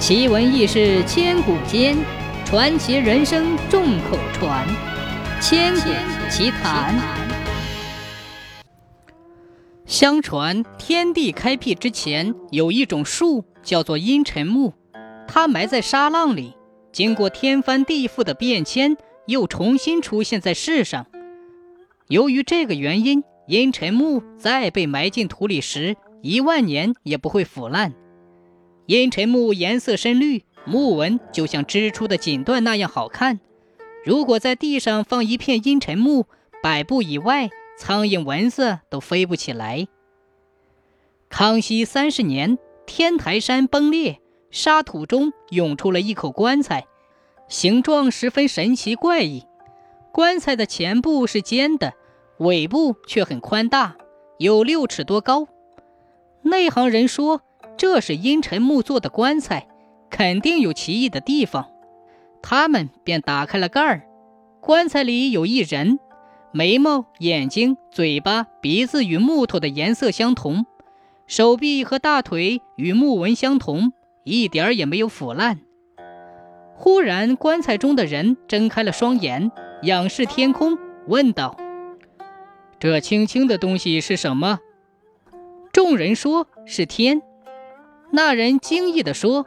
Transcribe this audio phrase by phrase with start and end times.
[0.00, 1.94] 奇闻异事千古间，
[2.46, 4.66] 传奇人生众口传。
[5.42, 5.90] 千古
[6.30, 6.98] 奇谈。
[9.84, 14.72] 相传天地开辟之前，有一种树叫做阴沉木，
[15.28, 16.54] 它埋在沙浪里，
[16.90, 18.96] 经过天翻地覆的变迁，
[19.26, 21.06] 又重新出现在世上。
[22.08, 27.92] 由于这个原因，阴沉木再被埋进土里时，一万年也不会腐烂。
[28.90, 33.38] 阴沉木颜色深绿，木纹就像织出的锦缎那样好看。
[34.04, 36.26] 如果在地上放一片阴沉木，
[36.60, 39.86] 百步以外，苍蝇蚊子都飞不起来。
[41.28, 46.88] 康熙三十年，天台山崩裂，沙土中涌出了一口棺材，
[47.46, 49.46] 形状十分神奇怪异。
[50.10, 51.94] 棺材的前部是尖的，
[52.38, 53.96] 尾部却很宽大，
[54.40, 55.46] 有六尺多高。
[56.42, 57.42] 内行人说。
[57.80, 59.66] 这是阴沉木做的棺材，
[60.10, 61.70] 肯定有奇异的地方。
[62.42, 64.02] 他们便打开了盖儿，
[64.60, 65.98] 棺材里有一人，
[66.52, 70.66] 眉毛、眼睛、嘴巴、鼻子与木头的颜色相同，
[71.26, 73.94] 手臂和大腿与木纹相同，
[74.24, 75.60] 一点儿也没有腐烂。
[76.74, 79.50] 忽然，棺材中的人睁开了双眼，
[79.84, 81.56] 仰视天空，问道
[82.78, 84.58] ：“这青青的东西是什么？”
[85.72, 87.22] 众人说是天。
[88.12, 89.46] 那人惊异地说：“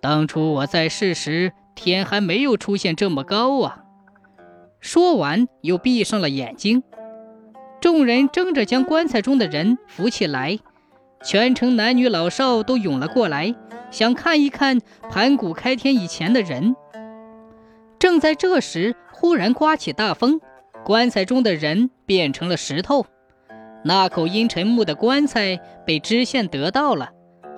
[0.00, 3.84] 当初我在世时，天还没有出现这么高啊！”
[4.80, 6.82] 说完，又闭上了眼睛。
[7.80, 10.58] 众人争着将棺材中的人扶起来，
[11.22, 13.54] 全城男女老少都涌了过来，
[13.90, 14.80] 想看一看
[15.10, 16.74] 盘古开天以前的人。
[17.98, 20.40] 正在这时，忽然刮起大风，
[20.84, 23.06] 棺材中的人变成了石头。
[23.84, 27.10] 那口阴沉木的棺材被知县得到了。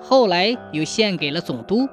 [0.07, 1.89] 后来又献给了总督。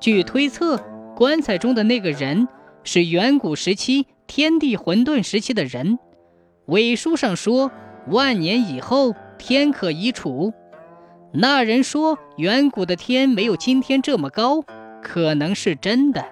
[0.00, 0.80] 据推测，
[1.14, 2.48] 棺材中的那个人
[2.82, 5.98] 是远古时期天地混沌时期的人。
[6.66, 7.70] 伪书上说，
[8.08, 10.54] 万年以后天可移除。
[11.34, 14.64] 那人说，远古的天没有今天这么高，
[15.02, 16.24] 可能是真的。